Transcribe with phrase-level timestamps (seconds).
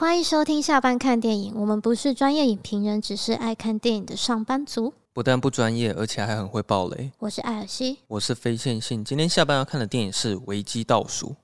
[0.00, 1.52] 欢迎收听下班看电影。
[1.54, 4.94] 我们不是专业影评人，只是爱看电影的上班族。
[5.12, 7.12] 不但不专业，而且还很会爆雷。
[7.18, 9.04] 我是艾尔西，我是非线性。
[9.04, 11.36] 今天下班要看的电影是《危机倒数》。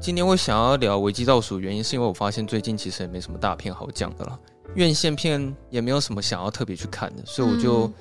[0.00, 4.38] 今天我想要聊《危机倒数》，原因是因为我发现最近其实也没什么大片好讲的了，
[4.76, 7.92] 院线片也没有什么想要特别去看的，所以我就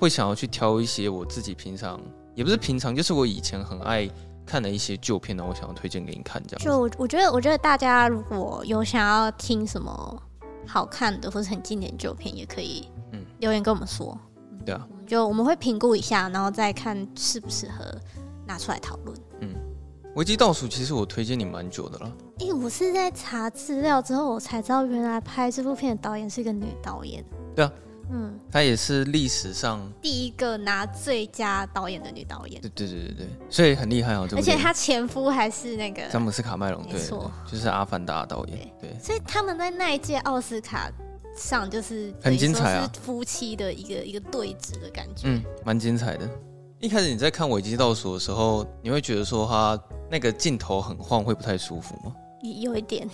[0.00, 2.00] 会想要去挑一些我自己平常。
[2.34, 4.08] 也不是平常，就是我以前很爱
[4.44, 6.64] 看的一些旧片呢，我想要推荐给你看，这样。
[6.64, 10.22] 就我我觉得，我觉得大家如果有想要听什么
[10.66, 14.18] 好看的或者很经典旧片，也可以嗯留言跟我们说。
[14.50, 17.84] 嗯、对啊，就我们会评估一下，然后再看适不适合
[18.46, 19.16] 拿出来讨论。
[19.40, 19.54] 嗯，
[20.14, 22.12] 危机倒数其实我推荐你蛮久的了。
[22.40, 27.24] 哎、欸，我是在查资料之后，我才知道原来拍这部片的导演是一个女导演。
[27.54, 27.72] 对啊。
[28.10, 32.60] 嗯，她也是历史上第一个拿最佳导演的女导演。
[32.60, 34.28] 对对对对对，所以很厉害哦。
[34.36, 38.58] 而且她前夫还是那个詹姆斯卡麦隆，没错，就是《阿凡达》导演。
[38.80, 40.90] 对，对，所以他们在那一届奥斯卡
[41.36, 45.22] 上就是很精彩啊，夫妻的一个一个对峙的感觉。
[45.24, 46.28] 嗯，蛮精彩的。
[46.80, 52.14] 一开始你在看《危机倒数》的时候，你会觉得说他那个镜头很晃，会不太舒服吗？
[52.60, 53.08] 有一点。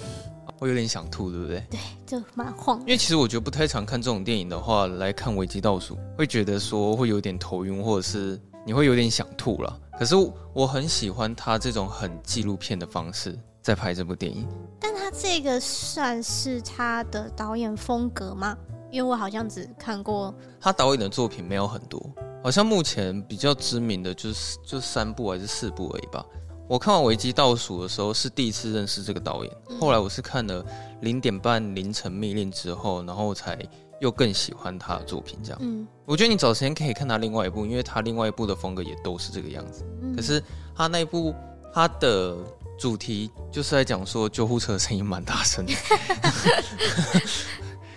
[0.61, 1.65] 会有点想吐，对不对？
[1.71, 2.79] 对，就蛮晃。
[2.81, 9.81] 因为其实我觉得不太常看这种电影的话，来看《危机倒数》，会觉得说会有点头晕，或者是你会有点想吐了。
[9.99, 10.15] 可是
[10.53, 14.47] 我很喜欢他这种很纪录片的方式在拍这部电影。
[14.79, 18.55] 但他这个算是他的导演风格吗？
[18.91, 22.03] 因为我好像只看过他导演的作品没有很多，
[22.43, 26.23] 好像目前比较知名的就是就三部还是四部而已吧。
[26.71, 30.63] 我看完《危机倒数》的时候是第一次认识这个导演，后来我是看了
[31.01, 33.59] 《零点半凌晨密令》之后，然后才
[34.01, 35.37] 又更喜欢他的作品。
[35.43, 39.85] 这样，嗯，我觉得你找时间可以看他另外一部，因为他另外一部的风格也都是这个样子。
[40.15, 40.41] 可是
[40.73, 41.35] 他那一部
[41.75, 42.37] 他的
[42.79, 45.73] 主题就是在讲说救护车的声音蛮大声的，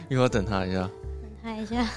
[0.09, 0.89] 一会儿等他一下，
[1.21, 1.87] 等他一下。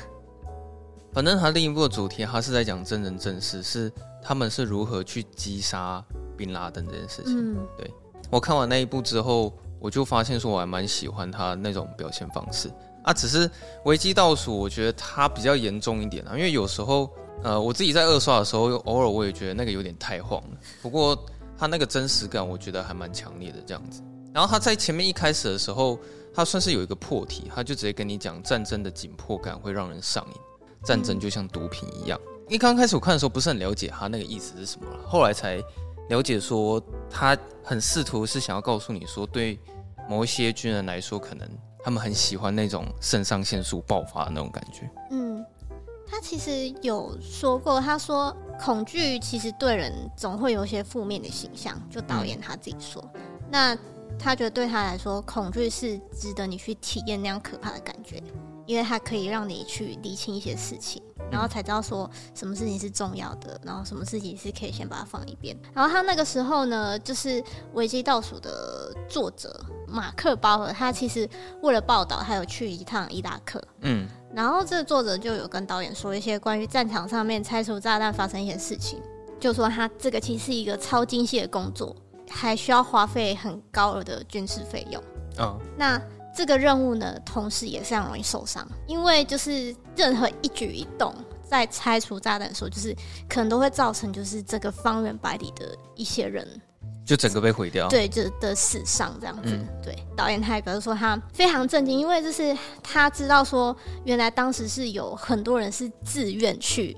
[1.11, 3.91] 反正他另一部的主题，他是在讲真人真事，是
[4.23, 6.05] 他们是如何去击杀。
[6.37, 7.91] 宾拉登这件事情，嗯，对，
[8.31, 12.71] 我看完那一部之后，我就发现说我还蛮喜欢他那种表现方式
[13.03, 13.13] 啊。
[13.13, 13.51] 只是
[13.85, 17.11] 危机倒数，我觉得他比较严重一点啊，因为有时候，
[17.43, 20.57] 呃，我自己在二刷的时候，偶尔我也觉得那个有点太晃了。
[20.83, 21.17] 不过
[21.59, 24.03] 他那个真实感，我觉得还蛮强烈的这样子。
[24.35, 25.99] 然后他在前面一开始的时候，
[26.35, 30.41] 他算是有一个破题，他就直接跟你讲战争的紧迫感会让人上瘾，
[30.85, 32.21] 战争就像毒品一样。
[32.49, 35.63] 一刚开始我看的时候不是很了解他那个意思是什么，后来才。
[36.09, 39.59] 了解说，他很试图是想要告诉你说，对
[40.09, 41.49] 某一些军人来说，可能
[41.85, 44.89] 他们很喜欢那种肾上腺素爆发的那种感觉。
[45.11, 45.45] 嗯，
[46.07, 51.77] 他其实有说过，他说恐惧其实对人总会有一些负面的形象。
[51.91, 53.79] 就导演他自己说，嗯、那
[54.19, 58.23] 他觉得对他来说，恐惧是值得你去体验那样可怕的感觉，
[58.67, 61.03] 因为它可以让你去理清一些事情。
[61.29, 65.57] 然后才知道说什么事情是重要的，然后什么事情是可以先把它放一边。
[65.75, 71.29] 然后他那个时候呢，就是《危机倒数》的作者马克·鲍尔，他其实
[71.63, 73.61] 为了报道，他有去一趟伊拉克。
[73.81, 74.07] 嗯。
[74.33, 79.03] 然后这个作者就有跟导演说一些关于战场上面拆除炸弹发生一些事情，
[79.41, 81.97] 就说他这个其实是一个超精细的工作，
[82.31, 85.03] 还需要花费很高额的军事费用。
[85.39, 85.61] 哦。
[85.77, 86.01] 那。
[86.37, 92.95] 这个任务呢，同时也非常容易受伤，因为就是任何一举一动，在拆除炸弹的时候，就是
[93.27, 96.47] 可能都会造成就是这个方圆百里的一些人，
[97.07, 99.45] 就整个被毁掉，对，就的死伤这样子。
[99.47, 106.95] 嗯、对，导演他也表示说他非常震惊，因为就是他知道说，原来当时是有很多人是自愿去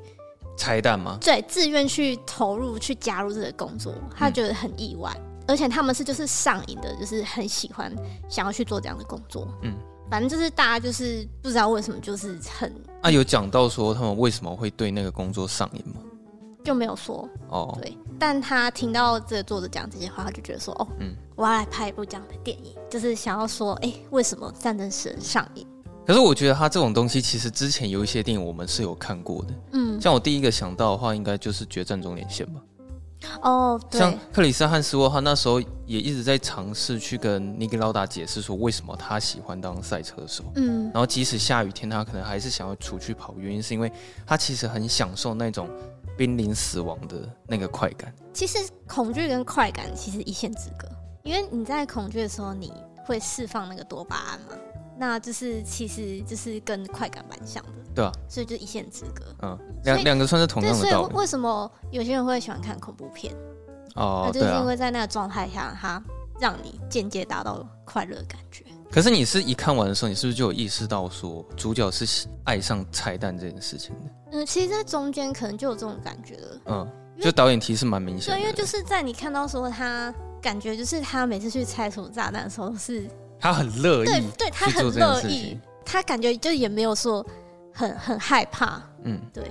[0.58, 1.16] 拆弹吗？
[1.22, 5.10] 对，自愿去投入去加入这个工作，他觉得很意外。
[5.16, 7.90] 嗯而且他们是就是上瘾的，就是很喜欢
[8.28, 9.48] 想要去做这样的工作。
[9.62, 9.72] 嗯，
[10.10, 12.70] 反正就是大家就是不知道为什么就是很……
[13.00, 16.02] 啊，有讲到说他们为什么会对那个工作上瘾吗？
[16.62, 17.78] 就没有说哦。
[17.80, 25.66] 对，但他听到这个作者讲这些话，他就觉得说：“哦，嗯，我要来拍一部这样的电影，就是想要说，哎，为什么战争使人上瘾？”
[26.08, 29.54] 可是我觉得他这种东西其实之前有一些电影我们是有看过的。
[29.72, 32.62] 嗯，像我第一个想到的话，应该就是《决战终点线》吧。
[33.42, 40.44] 哦，对，像克里斯汉斯沃，他那时候也一直在尝试去跟尼基劳达解释说，为什么他喜欢当赛车手。
[40.54, 43.92] 嗯，然后即使下雨天，他可能还是想要出去跑，原因是因为
[44.26, 45.68] 他其实很享受那种
[46.16, 47.16] 濒临死亡的
[47.46, 48.10] 那个快感。
[48.32, 48.56] 其实
[48.86, 50.88] 恐惧跟快感其实一线之隔，
[51.22, 52.72] 因为你在恐惧的时候，你
[53.04, 54.56] 会释放那个多巴胺嘛，
[54.98, 57.72] 那就是其实就是跟快感蛮像的。
[57.94, 59.24] 对啊，所以就一线之隔。
[59.42, 61.04] 嗯，两两个算是同样的道理。
[61.06, 63.34] 所以为什么有些人会喜欢看恐怖片？
[63.94, 66.02] 哦，那就是因为在那个状态下，它
[66.40, 68.64] 让你间接达到快乐的感觉。
[68.90, 74.10] 可是你是一看完的时候，你是不是就有意识到说主角是爱上彩蛋这件事情的？
[74.32, 76.60] 嗯，其实，在中间可能就有这种感觉了。
[76.66, 76.88] 嗯，
[77.20, 78.36] 就导演提示蛮明显的。
[78.36, 83.06] 对，因为就是在你看到说他感觉就是他每次去拆除炸弹的时候是，
[83.40, 87.24] 他很乐意，对，对他很乐意，他感觉就也没有说
[87.72, 88.82] 很很害怕。
[89.04, 89.44] 嗯，对。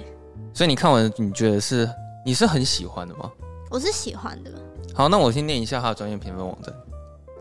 [0.53, 1.89] 所以你看完，你觉得是
[2.25, 3.31] 你是很喜欢的吗？
[3.69, 4.51] 我是喜欢的。
[4.93, 6.73] 好，那我先念一下他的专业评分网站。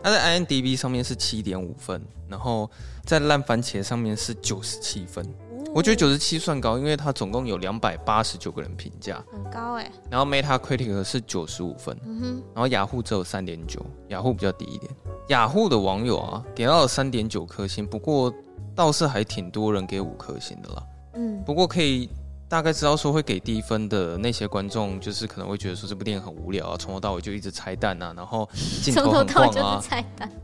[0.03, 2.69] 他在 IMDB 上面是七点五分，然后
[3.03, 5.25] 在烂番茄上面是九十七分。
[5.73, 9.91] 我觉得九十七算高，因为它总共有两百八十九个人评价，很高哎。
[10.09, 12.43] 然后 Metacritic 是九十五分，嗯哼。
[12.53, 14.91] 然后雅虎只有三点九，雅虎比较低一点。
[15.29, 18.33] 雅虎的网友啊，给到了三点九颗星，不过
[18.75, 20.83] 倒是还挺多人给五颗星的啦。
[21.13, 22.09] 嗯，不过可以。
[22.49, 28.49] 大概知道说会给低分的那些观众，就是可能会觉得说这部电影很无聊啊，从头到尾就一直拆弹啊，然后
[28.81, 29.83] 镜头很晃啊，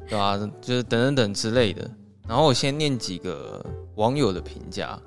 [0.09, 0.37] 对啊？
[0.59, 1.89] 就是等等等之类的。
[2.27, 3.65] 然后我先念几个
[3.95, 4.99] 网友的评价。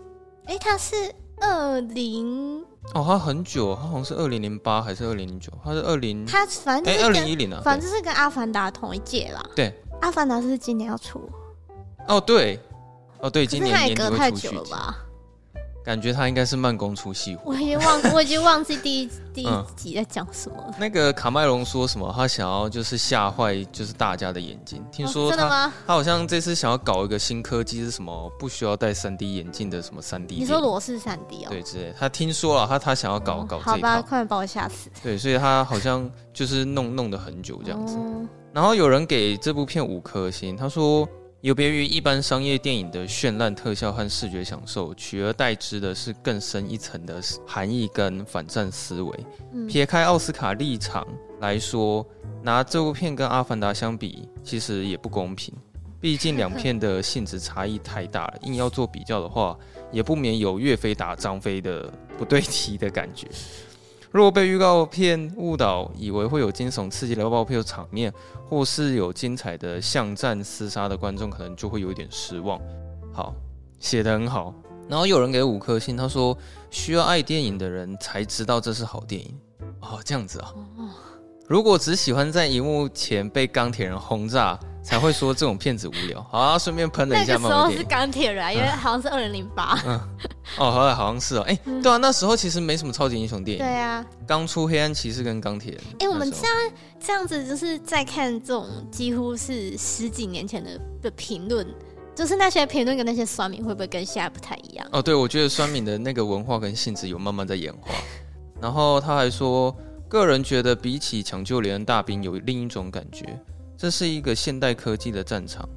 [0.46, 0.94] 哎，他是
[1.40, 2.62] 二零
[2.94, 5.52] 哦，他很久，他好像是二零零八还是二零零九？
[5.64, 9.44] 他是二零，他反正哎二零一零啊，反正是跟阿凡达同一届啦。
[9.54, 11.28] 对，阿凡达是今年要出。
[12.08, 12.60] 哦对，
[13.18, 14.56] 哦对，今年年底会出续集。
[15.86, 17.52] 感觉他应该是慢工出细活。
[17.52, 20.74] 我已经忘，我已经忘记第一第一集在讲什么了。
[20.80, 22.12] 那个卡麦隆说什么？
[22.12, 24.84] 他想要就是吓坏就是大家的眼睛。
[24.90, 25.72] 听说真的吗？
[25.86, 30.34] 他好像这次想要搞一个新科技，是什么不需要戴三 D 眼镜的什么三 D？
[30.34, 31.50] 你说裸视三 D 哦？
[31.50, 31.94] 对，之类。
[31.96, 34.90] 他听说了，他他想要搞、哦、搞这吧，快点把我吓死。
[35.04, 37.94] 对，所以他好像就是弄弄得很久这样子。
[37.94, 41.08] 哦、然后有人给这部片五颗星，他说。
[41.42, 49.26] 有别于一般商业电影的绚烂特效和视觉享受，取而代之的是更深一层的含义跟反战思维。
[49.52, 51.06] 嗯、撇开奥斯卡立场
[51.40, 52.04] 来说，
[52.42, 55.54] 拿这部片跟《阿凡达》相比，其实也不公平。
[56.00, 59.56] 毕竟两片的性质差异太大了，硬要做比较的话，
[59.92, 63.28] 也不免有岳飞打张飞的不对题的感觉。
[64.16, 68.10] 若被预告片误导，以为会有惊悚刺激的爆破场面，
[68.48, 72.58] 或是有精彩的巷战厮杀的观众，可能就会有一点失望。
[73.12, 73.34] 好，
[73.78, 74.54] 写得很好。
[74.88, 76.34] 然后有人给五颗星，他说
[76.70, 79.38] 需要爱电影的人才知道这是好电影。
[79.80, 80.54] 哦，这样子啊。
[81.46, 86.24] 如果只喜欢在荧幕前被钢铁人轰炸，才会说这种片子无聊。
[86.30, 87.32] 好啊，顺便喷了一下。
[87.34, 89.76] 那个时候是钢铁人，啊因为好像是二零零八。
[89.84, 90.00] 嗯，
[90.58, 91.42] 哦，好像好像是哦。
[91.42, 93.64] 哎，对啊，那时候其实没什么超级英雄电影。
[93.64, 95.80] 对啊，刚出黑暗骑士跟钢铁人。
[95.98, 101.66] 哎，我们现在这样子就是在看这种几乎是十几年前的的评论，
[102.14, 104.86] 就是那些评论跟那些酸民会不会跟现在不太一样？
[104.92, 107.92] 哦，对，我觉得酸民的那个文化跟性质有慢慢在演化。
[108.60, 109.76] 然后他还说。
[110.08, 113.26] 个人觉得，比起抢救连恩大兵，有另一种感觉。
[113.76, 115.68] 这是一个现代科技的战场。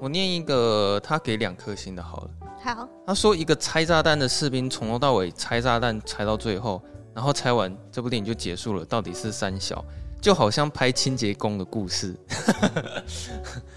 [0.00, 2.30] 我念一个，他给两颗星的，好了。
[2.62, 2.88] 好。
[3.06, 6.82] 他说，一个拆炸弹的士兵从头到尾拆炸弹拆到最后，
[7.14, 8.84] 然后拆完，这部电影就结束了。
[8.84, 9.84] 到底是三小？
[10.20, 12.14] 就好像拍清洁工的故事，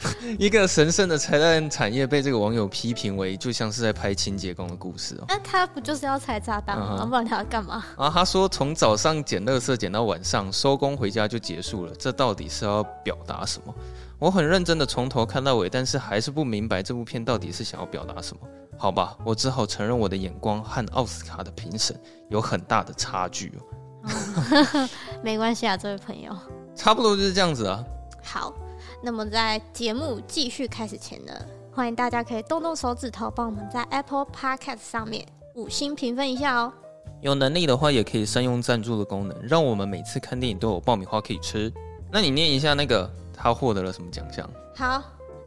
[0.38, 5.24] 一个神圣的彩蛋产业被这个网友批评为就像是在拍清洁工的故事哦。
[5.28, 7.04] 那他不就是要拆炸弹吗？
[7.04, 7.84] 不然他要干嘛？
[7.96, 13.74] 啊，他说从早上捡垃圾捡到晚上收工回家就结束了，这到底是要表达什么？
[14.18, 18.42] 我很认真的从头看到尾，但是还是不明白这部片到底是想要表达什么。
[18.76, 24.88] 好吧，我只好承认我的眼光和奥斯卡的评审有很大的差距哦。
[25.22, 26.32] 没关系啊，这位朋友，
[26.74, 27.84] 差不多就是这样子啊。
[28.22, 28.52] 好，
[29.00, 31.32] 那么在节目继续开始前呢，
[31.72, 35.24] 欢迎大家可以动动手指头，帮我们在 Apple Podcast 上面
[35.54, 36.72] 五星评分一下哦。
[37.20, 41.72] 有能力的话，也可以善用赞助的功能，让我们每次看电影都有爆米花可以吃。
[42.10, 44.48] 那你念一下那个他获得了什么奖项？
[44.74, 45.02] 好，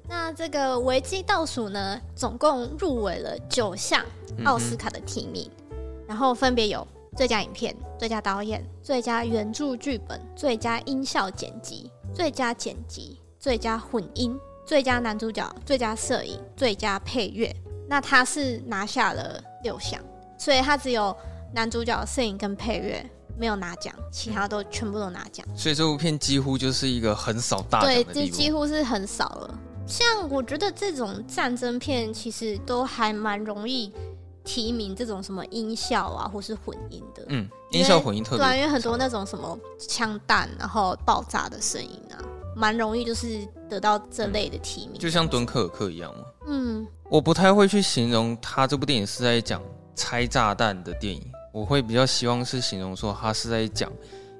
[0.07, 4.01] 那这个维基倒数呢，总共入围了九项
[4.45, 5.77] 奥斯卡的提名，嗯、
[6.07, 6.87] 然后分别有。
[7.17, 17.51] 最佳影片、最佳导演、最佳原著剧本、最佳音效剪辑、最佳剪辑、最佳混音、最佳男主角、最佳摄影、最佳配乐。
[17.89, 19.99] 那他是拿下了六项，
[20.37, 21.15] 所以他只有
[21.51, 23.03] 男主角、摄影跟配乐
[23.35, 25.43] 没有拿奖，其他都全部都拿奖。
[25.57, 28.03] 所以这部片几乎就是一个很少大奖的。
[28.03, 29.59] 对，这几乎是很少了。
[29.87, 33.91] 像我觉得这种战争片其实都还蛮容易。
[34.43, 42.17] 提名这种什么音效啊，或是混音的，嗯，音效混音特别，对，因为很多那种什么枪弹然后爆炸的声音啊，
[42.55, 46.25] 蛮容易就是得到这类的提名，就像敦刻尔克一样嘛。
[46.47, 49.61] 嗯，我不太会去形容他这部电影是在讲
[49.95, 51.21] 拆炸弹的电影，
[51.53, 53.91] 我会比较希望是形容说他是在讲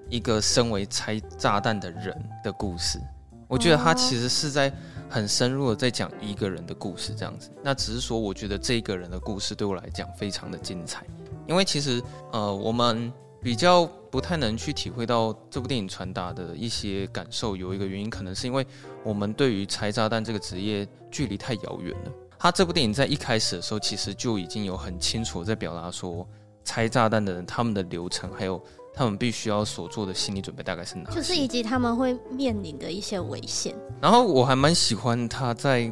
[0.09, 2.99] 一个身为拆炸弹的人的故事。
[3.47, 4.71] 我觉得他其实是在
[5.09, 7.49] 很深入的在讲一个人的故事，这样子。
[7.63, 11.05] 那只是说，我觉得这个人的故事对我来讲非常的精彩，
[11.47, 12.01] 因为其实
[12.31, 13.11] 呃，我们。
[13.41, 18.65] 比较不太能去体会到这部电影传达的一些感受，有一个原因，可能是因为
[19.03, 22.11] 我们对于拆炸弹这个职业距离太遥远了。
[22.37, 26.27] 他这部电影在一开始的时候，其实就已经有很清楚在表达说，
[26.63, 28.61] 拆炸弹的人他们的流程，还有
[28.93, 33.75] 他们必须要所做的心理准备大概是哪，就是以及他们会面临的一些危险。
[34.01, 35.91] 然后我还蛮喜欢他在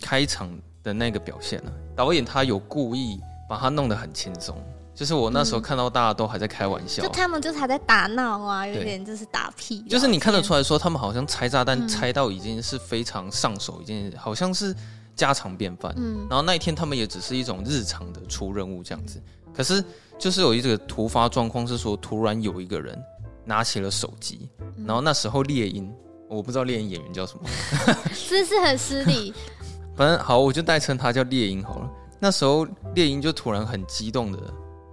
[0.00, 0.50] 开场
[0.82, 4.56] 的那个表现呢、啊，导演他有故意把它弄得很轻松。
[4.94, 9.82] 就是我那时候看到大家都还在开玩笑，嗯、就他们就是还在打闹啊，有点就是打屁。
[9.82, 14.74] 就是你看得出来说，他们好像拆炸弹拆到已经是非常上手，已经好像是
[15.16, 15.92] 家常便饭。
[15.96, 19.20] 嗯，然后那一天他们也只是一种日常的出任务这样子。
[19.52, 19.84] 可是
[20.16, 22.96] 就是有一个突发状况是说，突然有一个人
[23.44, 24.48] 拿起了手机，
[24.86, 25.92] 然后那时候猎鹰，
[26.28, 27.48] 我不知道猎鹰演员叫什么，
[28.14, 29.34] 是是很失礼。
[29.96, 31.90] 反正好，我就代称他叫猎鹰好了。
[32.20, 34.38] 那时候猎鹰就突然很激动的。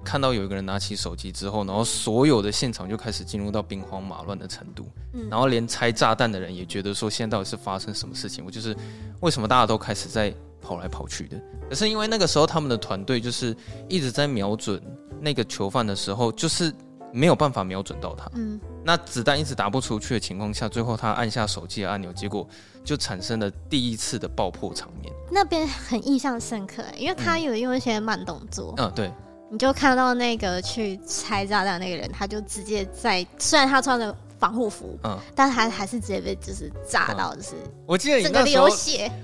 [0.03, 8.43] 看到有一个人拿起手机之后，然后所有的现场就开始进入到兵荒马乱的程度，嗯，然后连拆炸弹的人也觉得说，现在到底是发生什么事情？
[8.45, 8.75] 我就是
[9.19, 11.39] 为什么大家都开始在跑来跑去的？
[11.69, 13.55] 可是因为那个时候他们的团队就是
[13.87, 14.81] 一直在瞄准
[15.19, 16.73] 那个囚犯的时候，就是
[17.13, 22.47] 没有办法瞄准到他，嗯，那子弹一直打不出去的情况下，最后他按下手机的按钮，结果
[22.83, 25.13] 就产生了第一次的爆破场面。
[25.31, 29.11] 那边很印象深刻，因为他有用一些慢动作，嗯，嗯，对。
[29.51, 37.49] 你就看到那个去拆炸弹那个人，他就直接在，虽然他穿着防护服，嗯，但他还是直接被就是炸到，就是
[37.85, 38.69] 我记得你那时候，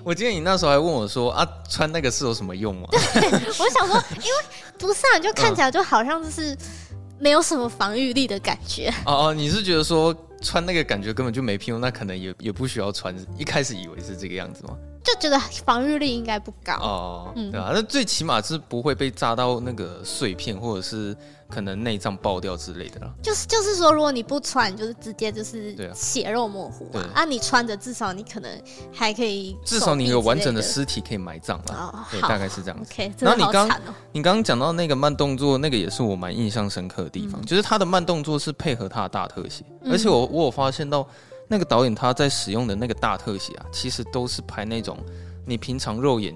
[0.03, 2.89] 我记得你那时候还问我说啊，穿那个是有什么用吗？
[2.91, 4.33] 对，我想说，因为
[4.77, 6.55] 不是啊，就看起来就好像就是
[7.19, 8.93] 没有什么防御力的感觉。
[9.07, 14.77] 哦哦，你是觉得说穿那个感觉根本就没屁用，那可能也也不需要穿，一开始以为是这个样子吗？
[15.07, 21.15] 就觉得防御力应该不高哦，嗯、对啊，那最起码是不会被炸到那个碎片，或者是
[21.49, 23.09] 可能内脏爆掉之类的啦。
[23.23, 26.99] 就是就是说，如果你不穿，就是直接就是血肉模糊嘛。
[27.13, 28.51] 啊，啊你穿着，至少你可能
[28.91, 31.73] 还可以，至少你有完整的尸体可以埋葬了。
[31.73, 32.91] 哦，对，大概是这样子。
[32.91, 41.07] OK，然后你刚你刚刚讲到那个慢动作，那个也是我蛮印象深刻的地方，嗯、就是他的慢动作是配合他的大特写，嗯、而且我我有发现到
[41.47, 44.97] 那个导演他在使用的那个大特写啊，其实都是拍那种。
[45.45, 46.35] 你平常肉眼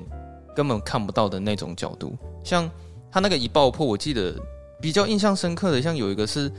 [0.56, 2.70] 根本看不到的那种角度，像
[3.12, 4.34] 他那个一爆破，我记得
[4.82, 6.50] 比较印象深刻的，像有一个是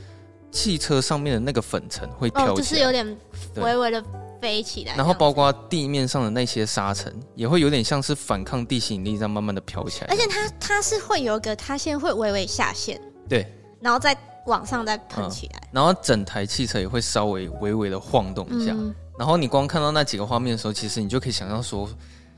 [0.51, 3.17] 汽车上面的那个粉尘会飘起来，哦，就是有点
[3.55, 4.03] 微微的
[4.39, 21.89] 飞起来，然后包括地面上的那些沙尘也会有点像是反抗地心引力这样慢慢的飘起来，而且它它是会有一个，它先会微微下陷，对，然后再往上再喷起来，嗯，然后整台汽车也会稍微微微的晃动一下，嗯，然后你光看到那几个画面的时候，其实你就可以想象说。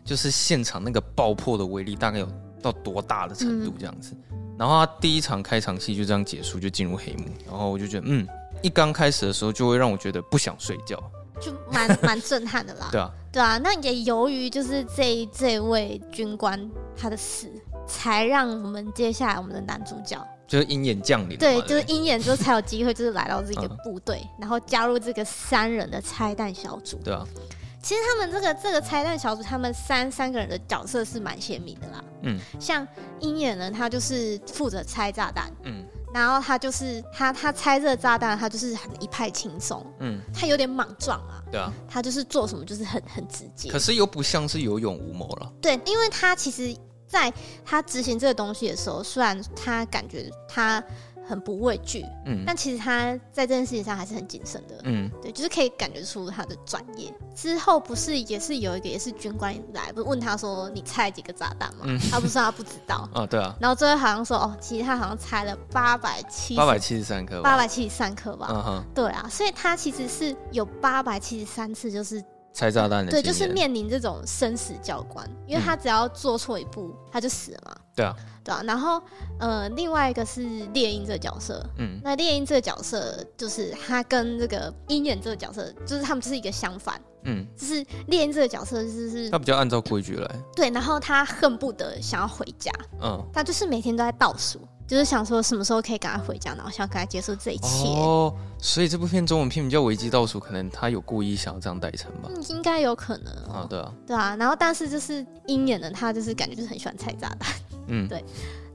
[0.05, 2.27] 就是现场那个爆破的威力大概有
[2.61, 8.27] 到多大的程度这样子，嗯、然后他第一场开场戏就这样结束，就进入黑幕，然后我就觉得，嗯，
[8.61, 11.01] 一刚开始的时候就会让我觉得不想睡觉，
[11.41, 12.89] 就蛮 蛮震撼的啦。
[12.91, 17.51] 对啊，对啊，那也由于就是这这位军官他的死，
[17.87, 26.97] 才让我们接下来我们的男主角就是鹰眼降临，对，就是鹰眼之后才有机会就是来到这个 部队，嗯、然后加入这个三人的拆弹小组。
[27.03, 27.25] 对啊。
[27.81, 32.03] 其实他们这个这个拆弹小组，他们三三个人的角色是蛮鲜明的啦。
[32.23, 32.87] 嗯，像
[33.19, 35.51] 鹰眼呢，他就是负责拆炸弹。
[35.65, 39.85] 嗯，然后他就是他他拆这个炸弹，他就是很一派轻松。
[39.99, 41.43] 嗯，他有点莽撞啊。
[41.51, 43.69] 对啊，他就是做什么就是很很直接。
[43.69, 45.53] 可是又不像是有勇无谋了。
[45.61, 46.75] 对，因为他其实
[47.07, 47.31] 在
[47.63, 50.83] 他执行这个东西的时候，虽然他感觉他。
[51.27, 57.11] 很不畏惧，嗯，但其实他在这件事情上还是很谨慎的，嗯，对，就是可以感觉出他的专业。
[57.33, 61.85] 之后不是也是有一个也是军官来，不是问他说，你拆几个炸弹吗？
[61.85, 72.23] 嗯，他不说他不知道，啊， 对啊，然后最后好像说哦，其实他好像拆了八百七八百七十三颗，八百七十三颗吧，嗯哼，对啊，所以他其实是有八百七十三次就是
[72.55, 78.15] 拆炸弹的，对，就是面临这种生死教官，因为他只要做错一步，他就死了嘛，对啊。
[78.45, 79.01] 对啊，然后
[79.39, 92.71] 呃，另外一个是猎鹰这个角色，嗯，那猎鹰这个角色就是他跟这个鹰眼这个角色，就是他们就是一个相反，嗯，就是猎鹰这个角色就是他比较按照规矩来，对，然后他恨不得想要回家，
[93.01, 97.87] 嗯，他就是每天都在倒数，就是想说什么时候可以赶快回家，然后想赶快结束这一切。
[97.87, 102.29] 哦，所以这部片中文片名叫《危机倒数》，可能他有故意想要这样代称吧？
[102.49, 104.35] 应该有可能、哦、啊，对啊，对啊。
[104.37, 107.53] 然后但是就是鹰眼的他就是感觉就是很喜欢拆炸弹，
[107.87, 108.23] 嗯，对。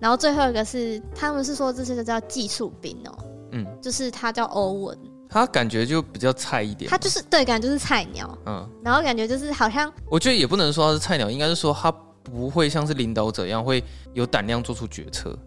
[0.00, 3.18] 然后最后一个是他们是说这是个叫技术兵哦，
[3.52, 4.98] 嗯，就是他叫欧文，
[5.28, 15.38] 他感觉就比较菜一点，他就是对，感觉就是菜鸟，嗯，然后感觉就是好像我觉得也不能说他是菜鸟，应该是说他不会像是领导者一样会有胆量做出决策。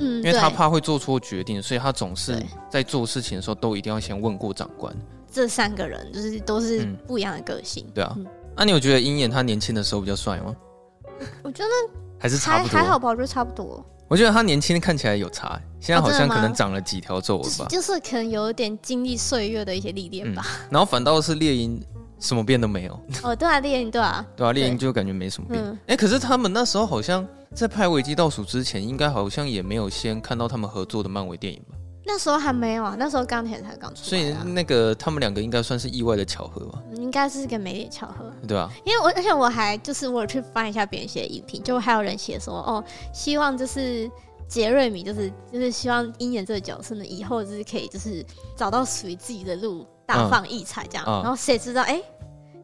[0.00, 2.34] 嗯，因为他怕会做错决定，所以他总是
[2.68, 4.94] 在做事情的时候都一定要先问过长官。
[5.30, 7.84] 这三个人就是都是不一样的个性。
[7.86, 8.26] 嗯、对啊，那、嗯
[8.56, 10.56] 啊、你有觉得鹰眼他年轻的时候比较帅吗？
[11.42, 11.70] 我觉得
[12.18, 13.84] 还是差不多，还好吧，我觉得差不多。
[14.08, 20.68] 我觉得他年轻看起来有差，现在好像可能长了几条皱纹吧、就是，就是可能有点经历岁月的一些历练吧、嗯。
[20.72, 21.80] 然后反倒是猎鹰。
[22.22, 22.92] 什么变都没有
[23.22, 25.78] 哦，对啊，猎鹰对啊， 对啊，猎鹰就感觉没什么变。
[25.86, 31.76] 哎、可是他们那时候好像在拍《危机倒数》之前，应该好像也没有先看到他们合作的漫威电影吧？
[32.06, 34.02] 那时候还没有啊，那时候钢铁才刚出。
[34.04, 36.80] 所以那个他们两个应该算是意外的巧合吧？
[36.94, 38.70] 应该是个美丽巧合，对啊。
[38.84, 44.08] 因为我而且我还就是我有去翻一下别人写的影评，就还有人写说哦，希望就是
[44.48, 48.24] 杰瑞米就是就是希望鹰眼这个角色呢，以后就是可以就是
[48.56, 51.04] 找到属于自己的路，大放异彩这样。
[51.06, 51.94] 嗯、然后谁知道哎？
[51.94, 52.04] 欸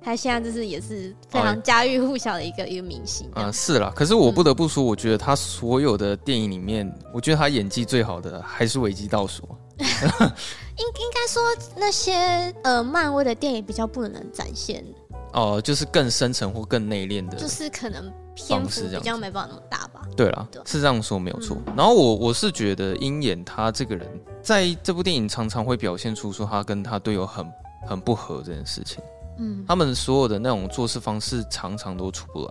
[0.06, 3.92] 他现在就是也是非常家喻户晓的一个、哎、一个明星啊，是啦。
[3.96, 9.42] 可是我不得不说，我觉得他所有的电影里面，嗯、我觉得他演技最好的还是《危机倒数》。
[9.80, 11.42] 应应该说
[11.74, 14.84] 那些呃，漫威的电影比较不能展现
[15.32, 20.02] 哦、呃，就是更深层或更内敛的，就是可能篇幅比较没办法那么大吧。
[20.16, 21.56] 对啦，是这样说没有错。
[21.66, 24.08] 嗯、然后我我是觉得鹰眼他这个人
[24.40, 27.44] 在这部电影常常会表现出说他跟他队友很
[27.88, 29.02] 很不合这件事情。
[29.38, 32.50] 嗯，他们所有的那种做事方式常常都出不来。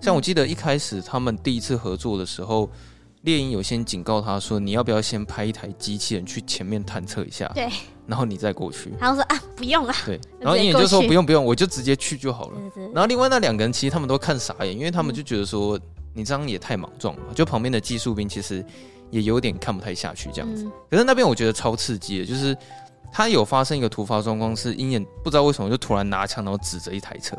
[0.00, 2.70] 像我记得一开始他们第一次合作的时候，
[3.22, 7.50] 猎鹰有先警告他说：“你要不要先派一台机器人去前面探测一下？
[7.54, 7.68] 对，
[8.06, 12.54] 然后你再过去。”然后说：“啊，不用了。”对， 然后鹰眼就说：“不用不用，我就直接去就好了。
[12.56, 15.80] 对对对”然后另外那两个人其实他们都看傻眼，因为他们就觉得说
[16.14, 18.64] ：“你这样也太莽撞了。”就旁边的技术兵其实
[19.10, 20.64] 也有点看不太下去这样子。
[20.64, 22.56] 嗯、可是那边我觉得超刺激的，就是。
[23.12, 27.36] 他有发生一个突发状况，是鹰眼不知道为什么就突然拿枪，然后指着一台车。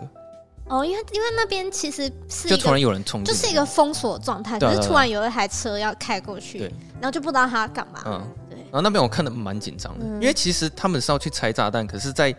[0.70, 6.68] 哦，因为因为那边其实是就突然有人冲，就是一个封锁状态，就是突然有一台车要开过去，对，
[7.00, 8.02] 然后就不知道他要干嘛。
[8.06, 8.58] 嗯，对。
[8.64, 12.36] 然后那边我看的蛮紧张的，嗯、因为其实他们是要去拆炸弹，可是，在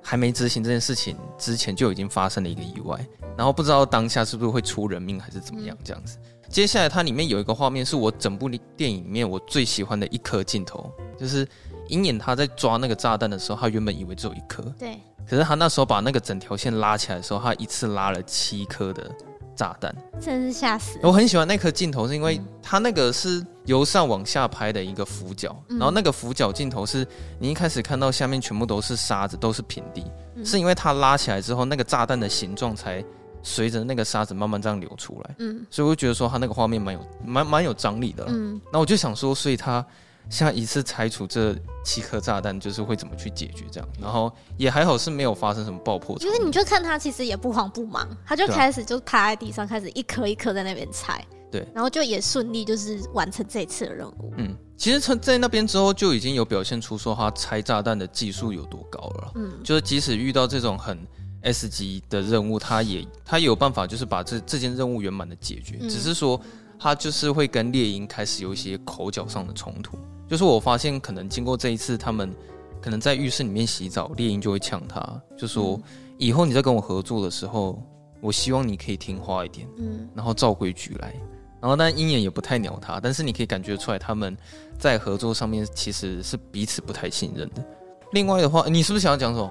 [0.00, 2.96] 还没执行这件事情之前，就已经发生了一个意外，
[3.36, 6.16] 然后不知道当下是不是会出人命还是怎么样这样子。
[6.22, 11.44] 嗯、接下来它里面有一个画面，是我整部电影里面我最喜欢的一颗镜头，就是。
[11.88, 14.98] 鹰眼他在抓那个炸弹的时候，他原本以为只有一颗，对。
[15.28, 19.10] 可是他那时候把那个整条线拉起来的时候，他一次拉了七颗的
[19.56, 20.98] 炸弹，真是吓死。
[21.02, 27.06] 我很喜欢那颗镜头，是因为他那个是由上往下拍的一个俯角，嗯、然后那个俯角镜头是
[27.38, 33.02] 你一开始看到下面全部都是沙子，都是平地，嗯、是因为他拉起来之后，那个炸弹的形状才
[33.42, 35.34] 随着那个沙子慢慢这样流出来。
[35.38, 38.26] 嗯，所以我就觉得说他那个画面蛮有蛮蛮有张力的。
[38.28, 39.82] 嗯，那我就想说，所以他。
[40.30, 43.88] 像一次拆除这七颗炸弹，就是会怎么去解决这样？
[44.00, 46.16] 然后也还好是没有发生什么爆破。
[46.20, 51.24] 因为你就看他其实也不慌不忙，他就开始就趴在地上，开始一颗一颗在那边拆。
[51.52, 54.34] 对，然后就也顺利就是完成这次的任务。
[54.38, 59.32] 嗯，其实从在那边之后就已经有表现出说他拆炸弹的技术有多高了。
[59.36, 60.98] 嗯，就是即使遇到这种很
[61.42, 65.78] S 级的任务，他也他也有办法就是把这这件任务圆满的解决。
[65.80, 66.40] 嗯，只是说
[66.76, 69.96] 他就是会跟猎鹰开始有一些口角上的冲突。
[70.28, 72.34] 就是我发现，可能经过这一次，他们
[72.80, 75.00] 可能在浴室里面洗澡，猎鹰就会呛他，
[75.36, 75.80] 就说
[76.18, 77.82] 以后你在跟我合作的时候，
[78.20, 81.14] 我希望你可以听话一点，嗯，然后照规矩来。
[81.60, 84.36] 然后，但鹰眼也不太鸟他，但是你可以感觉出来，他们
[84.78, 87.64] 在合作上面其实是彼此不太信任的。
[88.12, 89.50] 另外的话，你是不是想要讲什么？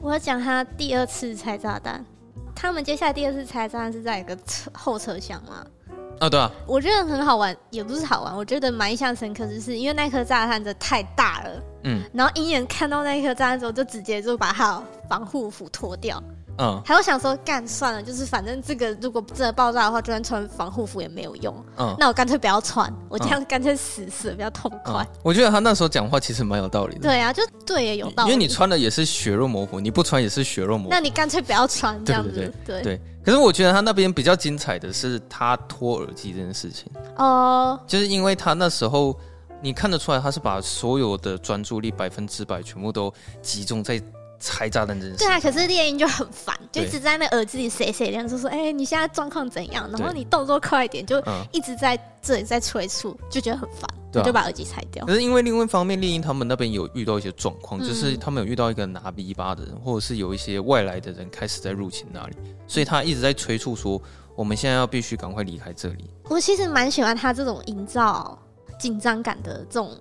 [0.00, 2.02] 我要讲他第二次拆炸弹，
[2.54, 5.66] 他们接下来第二次拆炸弹是在一个车后车厢吗？
[6.22, 16.22] 啊，对啊，我觉得很好玩，也不是好玩，我觉得蛮印象深刻，就是因为那颗炸弹真的太大了，嗯，然后鹰眼看到那颗炸弹之后，就直接就把它防护服脱掉。
[16.58, 21.52] 嗯，还有想说干算了，就是反正这个如果真的爆炸的话，就算穿防护服也没有用。
[21.78, 25.04] 嗯，那我干脆不要穿，我这样干脆死死比较痛快。
[25.24, 27.00] 我觉得他那时候讲话其实蛮有道理的。
[27.00, 28.30] 对啊，就对也有道理。
[28.30, 30.90] 因为你穿的也是血肉模糊，你不穿也是血肉模糊。
[30.90, 32.52] 那你干脆不要穿这样子。
[32.64, 33.00] 对对。
[33.24, 36.90] 可是我觉得他那边比较精彩的是他脱耳机这件事情。
[37.16, 37.78] 哦。
[37.86, 39.18] 就是因为他那时候
[39.60, 44.02] 你看得出来，他是把所有的专注力百分之百全部都集中在。
[44.44, 45.18] 拆炸弹这件事。
[45.18, 53.88] 对啊，可是猎鹰就很烦，就一直在那耳机里谁谁亮，就说：“哎、欸，你现在状况怎样？”然后你动作快一点，就一直在这里在催促，就觉得很烦。
[54.14, 55.04] 我就把耳机拆掉。
[55.06, 64.00] 可是因为另外一方面，猎鹰他们那边有遇到一些状况，嗯、就是他们有遇到一个拿 V 八的人，或者是有一些外来的人开始在入侵那里，所以他一直在催促说，
[64.34, 66.10] 我们现在要必须赶快离开这里。
[66.24, 68.38] 我其实蛮喜欢他这种营造
[68.78, 69.96] 紧张感的这种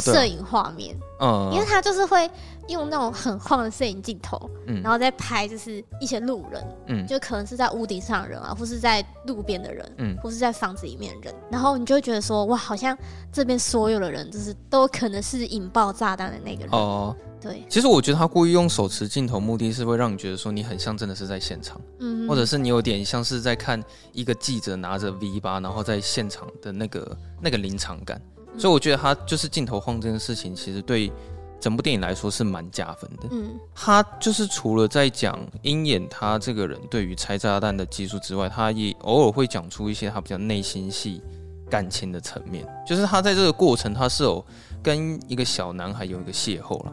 [0.00, 2.30] 摄影画面，哦啊、嗯，因为他就是会。
[2.68, 12.96] 用那种很晃的摄影镜头，嗯，然后再拍就是一些路人，嗯，就可能是在屋顶上的人啊，或是在路边的人，嗯，或是在房子里面的人，然后你就会觉得说，哇，好像
[13.30, 16.70] 这边所有的人就是都可能是引爆炸弹的那个人。
[16.70, 17.14] 哦。
[17.38, 23.78] 对，其实我觉得他故意用手持镜头，目的是会让你觉得说你很像真的是在现场，嗯，或者是你有点像是在看
[24.12, 28.18] 一个记者拿着 V 八然后在现场的那个那个临场感。
[28.54, 31.12] 嗯，所以我觉得他就是镜头晃这件事情，其实对。
[31.60, 33.28] 整部电影来说是蛮加分的。
[33.30, 41.22] 嗯，他就是除了在讲鹰眼他这个人对于拆炸弹的技术之外，他也偶尔会讲出一些他比较内心戏、
[41.70, 42.68] 感情的层面。
[42.86, 44.44] 就是他在这个过程，他是有
[44.82, 46.92] 跟一个小男孩有一个邂逅了。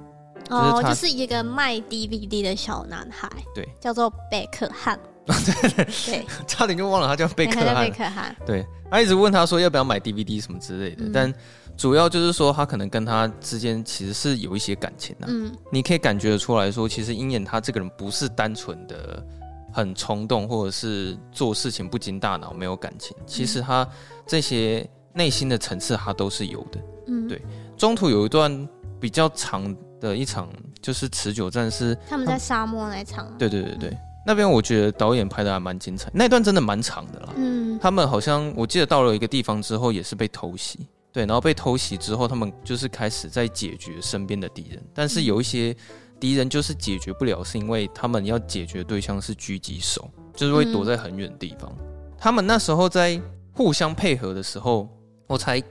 [0.52, 4.98] 哦，就是一个卖 DVD 的小男孩，对，叫做贝克汉。
[5.28, 7.76] 对对对，差点就忘了他叫贝克汉。
[7.76, 11.34] 贝克汉，对，他一直问他说要不要买 DVD 什么之类的，嗯、但。
[11.78, 15.26] 主要就是说，他可能跟他之间其实是有一些感情的。
[15.30, 19.26] 嗯，你可以感觉得出来说，其实鹰眼他这个人不是单纯的
[19.74, 23.18] 很冲动，或者是做事情不经大脑、没有感情。
[23.26, 23.88] 其实他
[24.28, 26.80] 这些内心的层次，他都是有的。
[27.08, 27.42] 嗯，对。
[27.78, 30.50] 中途有一段比较长的一场，
[30.82, 33.34] 就是持久战，是他们在沙漠那一场。
[33.40, 37.30] 对对对对，那边我觉得导演拍的还蛮精彩，那段真的蛮长的啦。
[37.36, 40.88] 嗯，他们好像我记得到了一个地方之后，也是被偷袭。
[41.12, 45.76] 对，然后被偷袭之后，他们就是开始在解决身边的敌人，但是有一些
[46.20, 51.70] 敌人就是解决不了，是因为他们要解决对象是狙击手，就是会躲在很远的地方。
[51.80, 51.86] 嗯、
[52.18, 53.20] 他们那时候在
[53.52, 54.88] 互相配合的时候，
[55.28, 55.62] 我才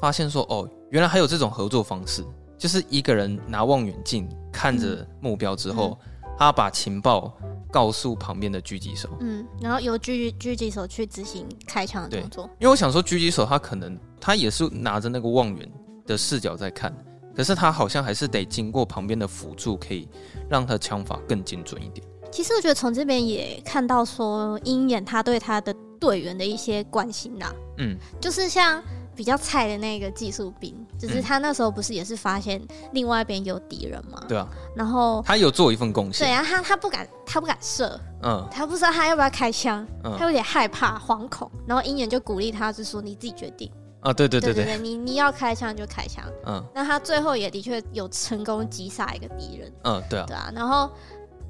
[0.00, 2.24] 发现说，哦，原来还有这种合作方式，
[2.56, 7.32] 就是一个人拿望远镜看着目标之后，嗯、他把情报。
[7.70, 12.44] 告诉旁边的狙击手，嗯，然后由狙狙击手去执行开枪的动作。
[12.58, 15.70] 因为我想说，狙击手他可能他也是拿着那个望远
[16.06, 16.94] 的视角在看，
[17.34, 20.08] 可是他好像还是得经过旁边的辅助，可以
[20.48, 22.06] 让他枪法更精准一点。
[22.30, 28.82] 其实我觉得从这边也看到说，鹰眼他对他的队员的一些关心啦，嗯，就是像。
[29.18, 34.22] 比较菜的那个技术兵，就是他那时候不是也是发现另外一边有敌人吗？
[34.28, 36.24] 对啊，然后他有做一份贡献。
[36.24, 41.50] 对啊，他他不敢，他不敢射，嗯，他不知道他要不要开枪，嗯，他有点害怕、惶恐。
[41.66, 43.68] 然后鹰眼就鼓励他，就说你自己决定。
[44.02, 46.64] 啊，对对对对，对，对，对，你你要开枪就开枪，嗯。
[46.72, 50.52] 那他最后也的确有成功击杀一个敌人，嗯，对啊，对啊。
[50.54, 50.88] 然后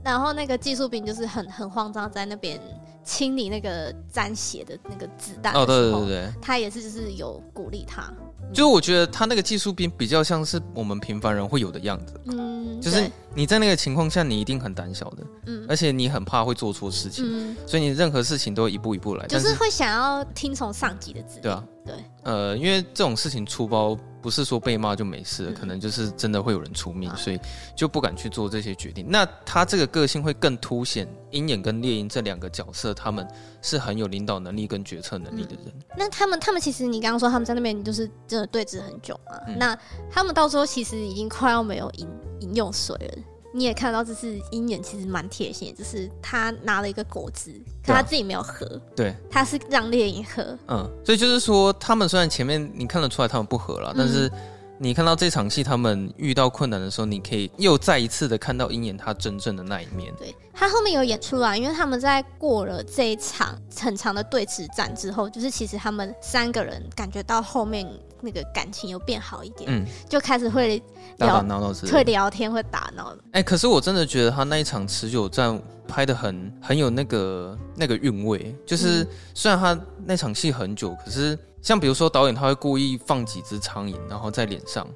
[0.02, 2.58] 然后那个技术兵就是很很慌张，在那边。
[3.08, 8.12] 清理那个沾血的那个子弹哦，对对对对，他也是就是有鼓励他，
[8.52, 21.94] 就我觉得他那个技术兵比较像是我们平凡人会有的样子，嗯，就是你在那个情况下，你一定很胆小的，嗯，而且你很怕会做错事情，嗯，所以你任何事情都一步一步来，就是会想要听从上级的指令，对啊，对，
[22.24, 23.96] 呃，因为这种事情出包。
[24.28, 27.40] 不是说被骂就没事了，可能就是真的会有人出面，所以
[27.74, 29.06] 就不敢去做这些决定。
[29.08, 33.26] 那他这个个性会更凸显鹰眼跟猎鹰这两个角色，他们
[33.62, 35.68] 是很有领导能力跟决策能力的人。
[35.68, 39.40] 嗯、那他们，他们其实你刚刚说他们在那边就是真的对峙很久嘛？
[39.46, 39.74] 嗯、那
[40.10, 42.06] 他们到时候其实已经快要没有饮
[42.40, 43.22] 饮用水了。
[43.52, 47.52] 你也看到，这是鹰眼其实蛮贴心，就是他拿了一个果汁，
[47.84, 54.30] 可他自己没有喝，对，他是让猎鹰喝，嗯，所以就是说，他们虽然前面你看得出来他们不合了，嗯、但是
[54.78, 60.14] 你看到这场戏，他们遇到困难的时候，你可以又再一次的看到鹰眼他真正的那一面。
[60.18, 67.88] 对，他后面有演出来，因为他们在过了这一场很长的对峙战之后，就是其实他们三个人感觉到后面。
[68.20, 70.76] 那个感情有变好一点，嗯，就开始会
[71.18, 73.14] 聊打打闹闹，会聊天，会打闹。
[73.32, 78.54] 哎、欸，可是我真的觉得他那一场持久战拍的很很有那个那个韵味。
[78.66, 84.86] 就是虽然他那场戏很久，可是像比如说导演他会故意放几只苍蝇，然后在脸上，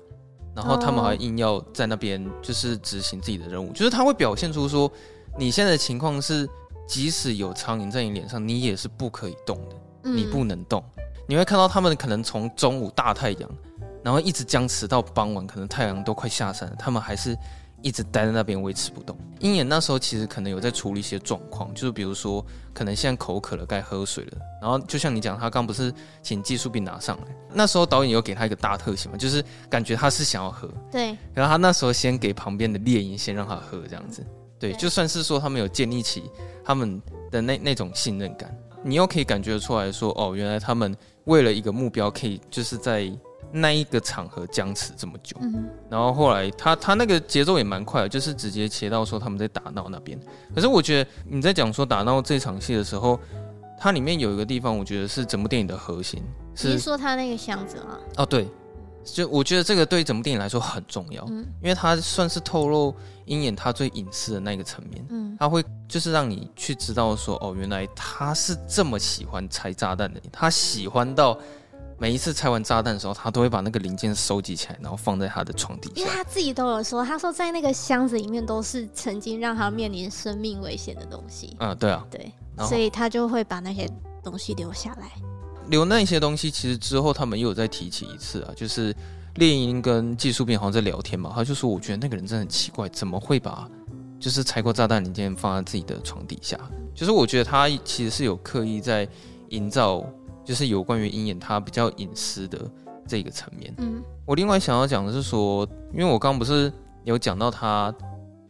[0.55, 4.91] 然后他们还硬要在那边就是执行自己的任务，就是他会表现出说
[5.39, 6.49] 你现在的情况是，
[6.87, 10.83] 即使有苍蝇在你脸上，你也是不可以动的，你不能动。
[11.33, 13.51] 嗯你会看到他们可能从中午大太阳，
[14.05, 17.35] 然后一直僵持到傍晚，可能太阳都快下山了，他们还是
[17.81, 19.16] 一直待在那边维持不动。
[19.40, 24.33] 鹰眼那时候其实可能有在处理一些状况，就是比如说可能现在口渴了，该喝水了。
[24.61, 25.90] 然后就像你讲，他刚不是
[26.23, 31.16] 请技术兵拿上来，那时候导演有给他一个大特写嘛，就是感觉他是想要喝，对。
[31.33, 34.23] 然后他那时候先给旁边的猎鹰先让他喝，这样子，
[34.59, 36.25] 对，对就算是说他们有建立起
[36.62, 40.95] 他们的那那种信任感，你又可以感觉出来说，哦，原来他们。
[41.25, 43.11] 为了一个目标，可以就是在
[43.53, 45.37] 那一个场合僵持这么久。
[45.41, 50.19] 嗯然后后来他他那个节奏也蛮快的，就是直接切到说他们在打闹那边。
[50.55, 53.21] 可是我觉得你在讲说打闹这场戏的时候，
[53.79, 56.23] 它里面有一个地方，我觉得是整部电影的核心。
[56.55, 57.99] 是说他那个箱子吗？
[58.17, 58.49] 哦，对。
[59.05, 62.95] 就我觉得这个对整部电影来说很重要，嗯，因为它算是透露
[63.27, 71.38] 鹰眼他最隐私的那个层面，嗯，他会就是让你去知道说，哦，原来他是这么喜欢拆炸弹的，他喜欢到
[71.99, 76.01] 每一次拆完炸弹的时候，他都会把那个零件收集起来，然后放在他的床底下。
[76.01, 81.57] 因为他自己都有说，他说在那个箱子里面都是曾经让他面临生命危险的东西。
[81.61, 82.33] 嗯，对啊，对，
[82.67, 83.88] 所以他就会把那些
[84.23, 85.12] 东西留下来。
[85.73, 88.95] 留那些东西，其实之后他们又有再提起一次啊，就是
[89.37, 93.67] 猎鹰跟技术兵好像在聊天嘛，他就说，我觉得那个人真的很奇怪，怎么会把
[94.21, 96.59] 就是拆过炸弹零件放在自己的床底下？
[96.95, 99.09] 就是我觉得他其实是有刻意在
[99.49, 100.05] 营造，
[100.45, 102.71] 就是有关于鹰眼他比较隐私的
[103.09, 103.75] 这个层面。
[103.79, 106.71] 嗯，我另外想要讲的是说，因为我刚刚不是
[107.05, 107.93] 有讲到他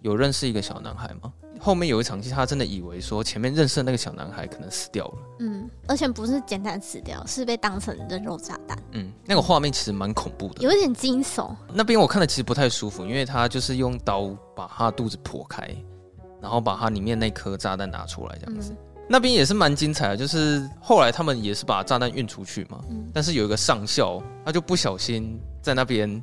[0.01, 1.33] 有认识一个小男孩吗？
[1.64, 5.14] 后面有一场戏，他真的以为说前面认识的那个小男孩可能死掉了。
[5.38, 8.77] 嗯，而且不是简单死掉，是被当成人肉炸弹。
[8.90, 11.55] 嗯，那个画面其实蛮恐怖的，有点惊悚。
[11.72, 15.72] 那边我看的其实不太舒服，因为他就是用刀把他肚子剖开，
[16.40, 18.72] 然后把他里面那颗炸弹拿出来这样子。
[18.72, 18.77] 嗯、
[19.09, 22.81] 那边也是蛮精彩的，就是后来他们也是把炸弹运出去嘛。
[22.90, 23.09] 嗯。
[23.14, 26.20] 但是有一个上校，他就不小心在那边。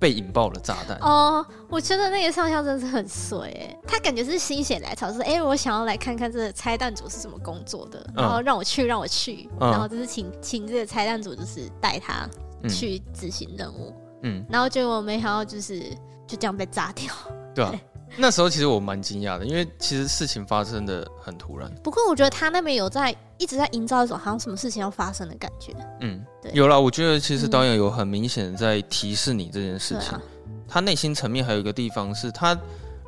[0.00, 0.98] 被引爆了炸弹。
[1.00, 1.46] 哦！
[1.68, 12.28] 我觉得那个上校真的是很衰哎，他感觉是心血来潮，说哎、欸，我想要来看看这个拆弹组是怎么工作的，然后让我去，让我去，嗯、然后就是请请这个拆弹组就是带他
[12.68, 15.80] 去执行任务，嗯，然后结果没想到就是
[16.26, 17.12] 就这样被炸掉，
[17.54, 17.72] 对啊。
[18.10, 21.72] 对那时候其实我蛮惊讶的，因为其实事情发生的很突然。
[21.82, 25.74] 不过我觉得他那边有在一直在营造一种好像什么事情要发生的感觉。
[26.00, 26.78] 嗯，对，有啦。
[26.78, 30.18] 我觉得其实导演有很明显在提示你这件事情。
[30.46, 32.58] 嗯、他内心层面还有一个地方是他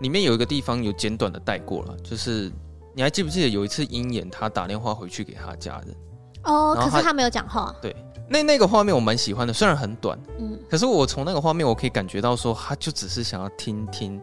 [0.01, 2.51] 里面有一个地方有简短的带过了，就是
[2.95, 5.97] 你还记不记得有一次鹰眼他打电话回去给他家人？
[6.45, 7.75] 哦，可是他没有讲话。
[7.83, 7.95] 对，
[8.29, 14.21] 那那个画面我蛮喜欢的，虽然很短，嗯，可是我从那个画面我可以感觉到说，他就只是想要听听。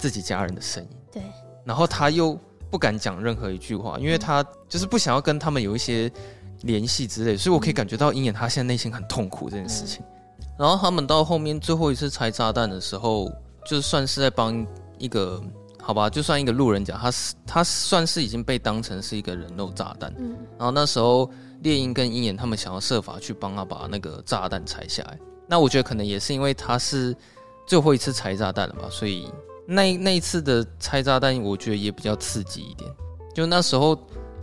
[0.00, 1.22] 自己家人的声音，对，
[1.64, 2.36] 然后他又
[2.70, 6.10] 不敢讲任何一句话，因为他就是不想要跟他们有一些
[6.62, 10.02] 联系之类，所以我可以感觉到鹰眼他现在内心很痛苦这件事情。
[10.02, 13.30] 嗯、然后他们到后面最后一次拆炸弹的时候，
[13.66, 14.66] 就算是在帮
[14.98, 15.42] 一个
[15.82, 20.10] 好吧，就算一个路人甲，他是他算是已经被当成是一个人肉炸弹。
[20.18, 21.30] 嗯，然后那时候
[21.62, 25.18] 猎鹰跟鹰眼他们想要设法去帮他把那个炸弹拆下来。
[25.46, 27.14] 那我觉得可能也是因为他是
[27.66, 29.28] 最后一次拆炸弹了吧，所以。
[29.72, 32.90] 那那一次的拆炸弹，我觉得也比较刺激一点。
[33.32, 33.96] 就那时候，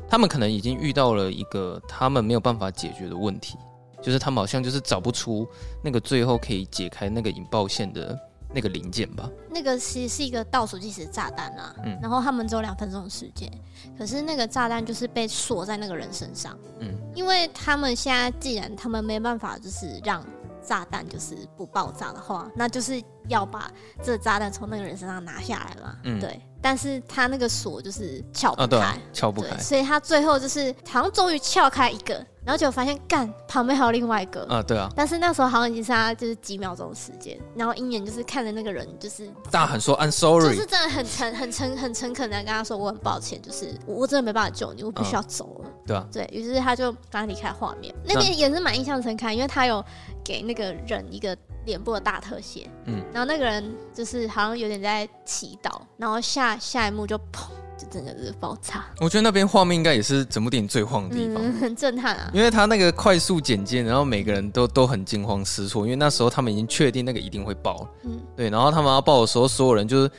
[0.10, 3.58] 他们可能已经遇到了一个他们没有办法解决的问题，
[4.02, 5.46] 就是他们好像就是找不出
[5.84, 8.18] 那个最后可以解开那个引爆线的
[8.56, 9.30] 那个零件吧。
[9.52, 13.52] 那个其实是一个倒数计时炸弹啊，嗯，然后他们只有两分钟的时间，
[13.98, 20.26] 可是那个炸弹就是被锁在那个人身上，嗯，因为他们现在既然他们没办法，就是让。
[20.68, 23.72] 炸弹就是不爆炸的话，那就是要把
[24.04, 25.96] 这个炸弹从那个人身上拿下来嘛。
[26.04, 26.40] 嗯，对。
[26.60, 29.58] 但是他那个锁就是撬不开，撬、不开。
[29.60, 34.44] 所以他最后就是好像终于撬开一个，然后就发现干旁边还有另外一个。
[34.50, 34.90] 啊，对啊。
[34.96, 45.70] 但是那时候好像已经剩下就是几秒钟的时间，然后鹰眼就是看着那个人，就是大喊说 “I'm sorry”，就是真的很诚、很诚、很诚恳的跟他说我很抱歉，就是我真的没办法救你，我必须要走了。
[45.88, 46.06] 对啊。
[46.12, 49.84] 对，于是他就刚离开画面，那边也是蛮印象深刻，因为他有
[50.24, 51.36] 给那个人一个。
[51.68, 58.86] 脸部的大特写，嗯，然后那个人就是好像有点在祈祷，然后下下一幕就砰，就整个是爆炸。
[59.02, 62.32] 我觉得那边画面应该也是整部电影最晃的地方，嗯，很震撼啊！
[62.34, 70.10] 因为他那个快速剪接，然后每个人都都很惊慌失措，因为那时候他们已经确定那个一定会爆，嗯，对，然后他们要爆的时候，所有人就是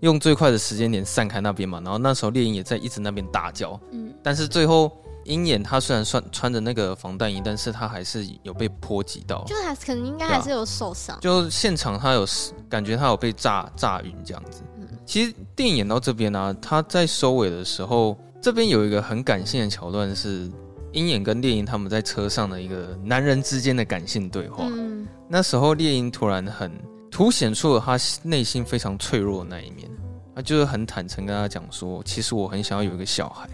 [0.00, 4.92] 用最快的时间点散开那边嘛，然后那时候猎鹰也在一直那边大叫，嗯，但是最后。
[5.28, 11.14] 鹰眼他虽然穿穿着那个防弹衣，但是他还是有被波及到，就还是可能应该还是有受伤。
[11.16, 12.26] 啊、就现场他有
[12.68, 14.62] 感觉他有被炸炸晕这样子。
[14.78, 20.50] 嗯、其实电影演到这边呢、啊，他在收尾的时候，这边有一个很感性的桥段，是
[20.92, 24.64] 鹰眼跟猎鹰他们在车上的一个男人之间的感性对话。
[24.66, 26.72] 嗯、那时候猎鹰突然很
[27.10, 29.90] 凸显出了他内心非常脆弱的那一面，
[30.34, 33.46] 他就是很坦诚跟他讲说，其实我很想要有一个小孩。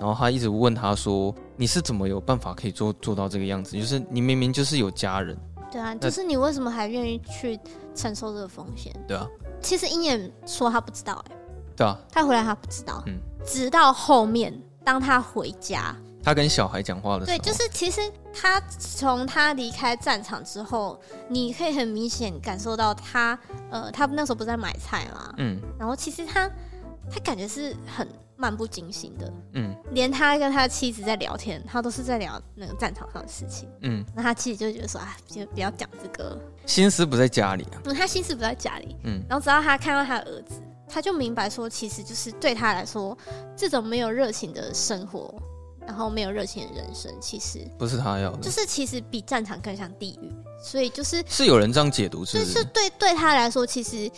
[0.00, 3.76] 然后他一直问他说：“你是怎么有办法可以做做到这个样子？
[3.76, 5.36] 就是你明明就是有家人，
[5.70, 7.60] 对啊，就是你为什么还愿意去
[7.94, 8.90] 承受这个风险？
[9.06, 9.28] 对啊，
[9.60, 11.36] 其实鹰眼说他不知道，哎，
[11.76, 18.00] 对啊，他回来他不知道，嗯，直到后面当他回家，他跟小孩讲话的时候，对，就是其实
[18.32, 23.38] 他从他离开战场之后，你可以很明显感受到他，
[23.70, 26.50] 呃，他那时候不是在买菜嘛，嗯，然后其实他
[27.10, 28.08] 他感觉是很
[28.40, 43.16] 漫不经心的，嗯，连他跟他妻子在聊天，他都是在聊那个战场上的事情，嗯，那他妻子就觉得说啊，就不要讲这个，心思不在家里啊，嗯，他心思不在家里，嗯，然后直到他看到他的儿子，他就明白说，其实就是对他来说，
[43.54, 45.34] 这种没有热情的生活。
[45.86, 50.30] 然后没有热情的人生，其实不是他要的，就是其实比战场更像地狱。
[50.62, 52.52] 所以就是是有人这样解读，是不是？
[52.52, 54.08] 就是对对他来说，其实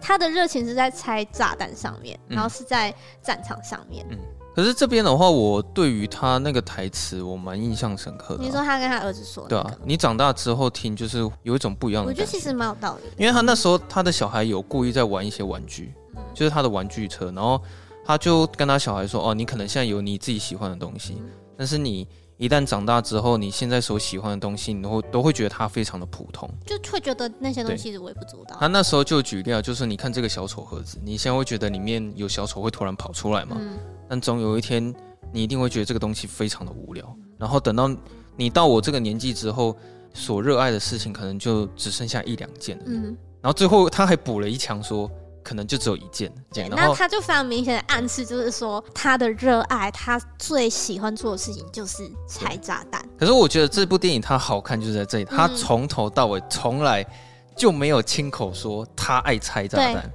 [0.00, 4.06] 他的热情是在拆炸弹上面，嗯、然后是在战场上面。
[4.10, 4.18] 嗯，
[4.54, 8.44] 可是这边的话，我对于他那个台词，我蛮印象深刻的、啊。
[8.44, 12.10] 你说他跟他儿子说、那个，对啊，你长大之后听，就是有一种不一样的。
[12.10, 17.60] 我觉得其实蛮有道理的，因为他那时候他的小孩有故意在玩一些玩具，嗯、就是他的玩具车，然后
[18.04, 21.14] 他就跟他小孩说：“哦，你可能现在有你自己喜欢的东西。
[21.18, 28.56] 嗯”但是你一旦长大之后，你现在所喜欢的东西，你都会都会觉得它非常的普通，就会觉得那些东西是微不足道。
[28.58, 33.56] 他那时候就举例啊，就是你看这个小丑盒子，你现在会觉得里面有小丑会突然跑出来嘛？
[33.60, 33.78] 嗯。
[34.08, 34.92] 但总有一天，
[35.32, 37.16] 你一定会觉得这个东西非常的无聊。
[37.38, 37.88] 然后等到
[38.36, 39.76] 你到我这个年纪之后，
[40.12, 42.84] 所热爱的事情可能就只剩下一两件了。
[42.86, 43.16] 嗯。
[43.40, 45.10] 然后最后他还补了一枪说。
[45.44, 53.06] 可能就只有一件，件，那他就非常明显的暗示，就是说他的热爱，他最喜欢做的事情就是拆炸弹。
[53.18, 57.06] 可是我觉得这部电影它好看就是在这里，他从头到尾从来
[57.54, 60.10] 就没有亲口说他爱拆炸弹，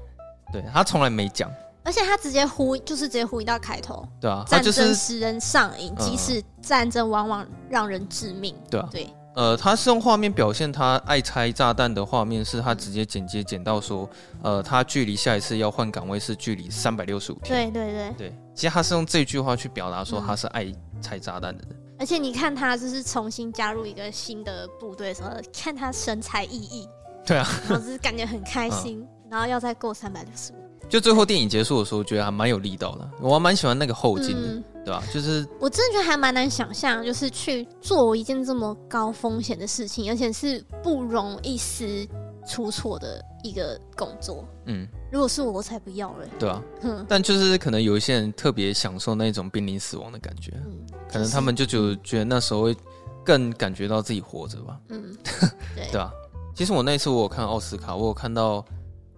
[0.51, 1.49] 对，他从来没讲，
[1.83, 9.07] 而且他直接呼，就是直接呼应到开头，对啊，战争使人上瘾，即使战争往往让人致命，对啊，对。
[9.35, 14.09] 呃，他是用画面表现他爱拆炸弹的画面，是他直接剪接剪到说，
[14.41, 17.71] 呃，他距离下一次要换岗位是距离三百六十五天。
[17.71, 21.77] 对对对对，其实他是用这句话去表达说他是爱拆炸弹的人。
[21.99, 26.87] 而且你看他就是重新加入一个新的部队的时候，看他神采奕奕。
[27.25, 30.55] 对啊，就是感觉很开心，嗯、然后要再过三百六十五。
[30.89, 34.47] 就最后电影结束的时候，我觉得还蛮有力道的，我还蛮喜欢那个后劲的。
[34.47, 35.03] 嗯对吧？
[35.13, 42.07] 就是我真的觉得还蛮难想象，就是去做一件这么高风险的事情，而且是不容一丝
[42.47, 44.43] 出错的一个工作。
[44.65, 46.27] 嗯，如果是我，我才不要嘞。
[46.39, 50.79] 对啊，嗯，但就是可能有一些人特别享受那种濒临死亡的感觉，嗯，
[51.11, 52.75] 可能他们就就觉得那时候会
[53.23, 54.79] 更感觉到自己活着吧。
[54.87, 55.15] 嗯，
[55.75, 56.11] 对， 对啊。
[56.55, 58.65] 其实我那一次我有看奥斯卡，我有看到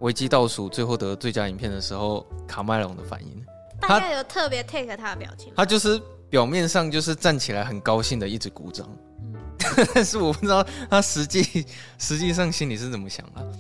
[0.02, 3.46] 危机倒数最后得最佳影片的时候，卡麦隆的反应。
[3.80, 8.88] 大家有特别 take 他的表情，他就是表面上就是站起来很高兴的一直鼓掌，
[9.22, 9.34] 嗯、
[9.96, 11.66] 但是我不知道他实际
[11.98, 13.52] 实际上心里是怎么想的。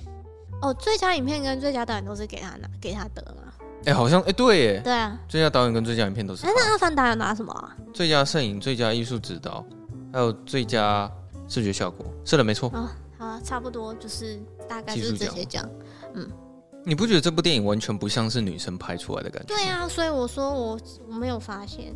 [0.62, 3.52] 哦，最佳影片跟最佳导演都是给他拿给他得吗？
[3.80, 6.46] 哎、欸，好像哎、欸，对耶，对啊，最佳导演跟最佳影片都是。
[6.46, 7.76] 哎，那阿凡达有拿什么啊？
[7.92, 9.66] 最佳摄影、最佳艺术指导，
[10.14, 11.12] 还有最佳
[11.48, 12.70] 视觉效果，是的，没错。
[12.76, 15.68] 哦，好，差不多就是大概就是这些奖，
[16.16, 16.30] 嗯。
[16.84, 19.54] 你不觉得这部电影完全不像是女生拍出来的感觉？
[19.54, 21.96] 对啊，所以我说我我没有发现，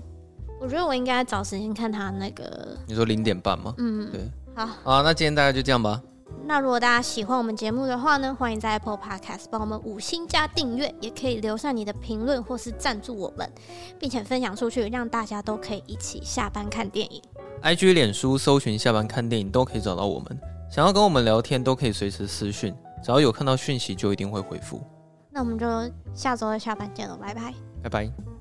[0.62, 2.78] 我觉得我应该找时间看他那个。
[2.88, 3.74] 你说零点半吗？
[3.80, 4.22] 嗯，对。
[4.56, 6.02] 好，啊，那今天大概就这样吧。
[6.48, 13.52] 那如果大家喜欢我们节目的话呢，欢迎在 Apple Podcast 帮我们五星加订阅，也可以留下你的评论或是赞助我们，
[14.00, 17.20] 并且分享出去，让大家都可以一起下班看电影。
[17.64, 22.72] IG、脸书搜寻下班看电影都可以找到我们，想要跟我们聊天都可以随时私讯。
[23.04, 24.82] 只要有看到讯息，就一定会回复。
[25.30, 25.68] 那我们就
[26.14, 27.54] 下周的下班见了，拜拜，
[27.84, 28.35] 拜拜。